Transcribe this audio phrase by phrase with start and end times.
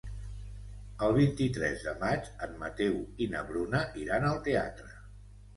[1.07, 4.91] El vint-i-tres de maig en Mateu i na Bruna iran al teatre.